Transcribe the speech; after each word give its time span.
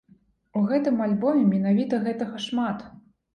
У 0.61 0.61
гэтым 0.71 0.97
альбоме 1.07 1.43
менавіта 1.51 2.01
гэтага 2.07 2.43
шмат. 2.47 2.83